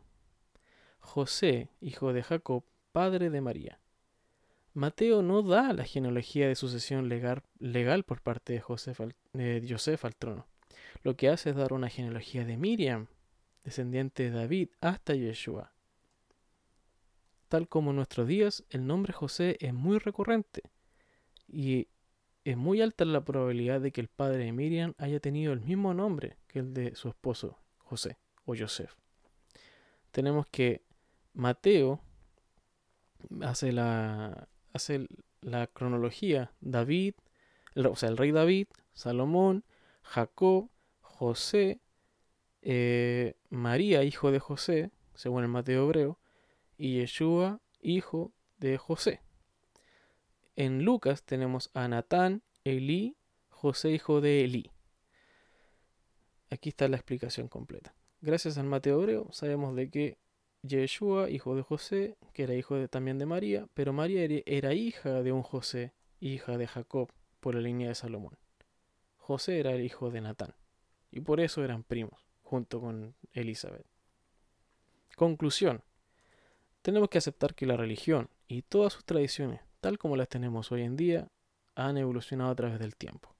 [0.99, 3.79] José, hijo de Jacob, padre de María.
[4.73, 10.47] Mateo no da la genealogía de sucesión legal, por parte de Joseph al trono
[11.03, 13.07] lo que hace es dar una genealogía de Miriam,
[13.63, 15.73] descendiente de David, hasta Yeshua.
[17.49, 20.63] Tal como en nuestros días, el nombre José es muy recurrente
[21.47, 21.87] y
[22.45, 25.93] es muy alta la probabilidad de que el padre de Miriam haya tenido el mismo
[25.93, 28.93] nombre que el de su esposo José o Joseph.
[30.11, 30.83] Tenemos que
[31.33, 32.01] Mateo
[33.41, 35.07] hace la, hace
[35.41, 37.15] la cronología David,
[37.75, 39.63] o sea, el rey David, Salomón,
[40.01, 40.69] Jacob,
[41.13, 41.79] José,
[42.63, 46.19] eh, María, hijo de José, según el Mateo Hebreo,
[46.75, 49.21] y Yeshua, hijo de José.
[50.55, 53.15] En Lucas tenemos a Natán, Elí,
[53.49, 54.71] José, hijo de Elí.
[56.49, 57.93] Aquí está la explicación completa.
[58.21, 60.17] Gracias al Mateo Hebreo sabemos de que
[60.63, 65.31] Yeshua, hijo de José, que era hijo también de María, pero María era hija de
[65.31, 68.37] un José, hija de Jacob, por la línea de Salomón.
[69.17, 70.55] José era el hijo de Natán
[71.13, 73.85] y por eso eran primos, junto con Elizabeth.
[75.15, 75.83] Conclusión.
[76.81, 80.81] Tenemos que aceptar que la religión y todas sus tradiciones, tal como las tenemos hoy
[80.81, 81.27] en día,
[81.75, 83.35] han evolucionado a través del tiempo,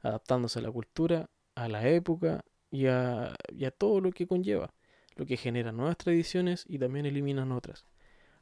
[0.00, 3.34] adaptándose a la cultura, a la época y a,
[3.76, 4.72] todo lo que conlleva,
[5.16, 7.86] lo que genera nuevas tradiciones y también eliminan otras,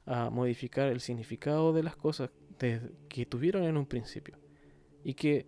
[0.04, 4.38] a modificar el significado de las cosas que tuvieron en un principio
[5.02, 5.46] y que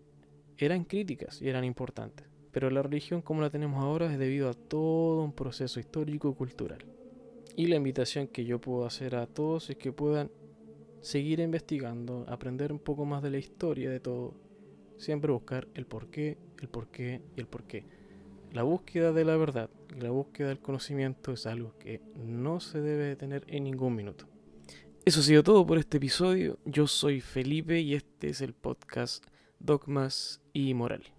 [0.57, 2.26] eran críticas y eran importantes
[2.57, 6.34] pero la religión como la tenemos ahora es debido a todo un proceso histórico y
[6.34, 6.78] cultural.
[7.54, 10.30] Y la invitación que yo puedo hacer a todos es que puedan
[11.02, 14.32] seguir investigando, aprender un poco más de la historia de todo,
[14.96, 17.84] siempre buscar el porqué, el porqué y el porqué.
[18.54, 22.80] La búsqueda de la verdad y la búsqueda del conocimiento es algo que no se
[22.80, 24.24] debe detener en ningún minuto.
[25.04, 26.59] Eso ha sido todo por este episodio.
[26.64, 29.22] Yo soy Felipe y este es el podcast
[29.59, 31.15] Dogmas y Moral.